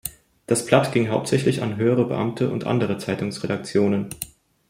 [0.47, 4.07] Das Blatt ging hauptsächlich an höhere Beamte und andere Zeitungsredaktionen.